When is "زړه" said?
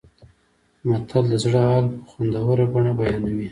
1.43-1.59